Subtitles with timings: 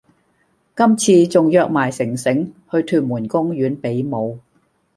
[0.75, 4.39] 今次仲約埋城城去屯門公園比舞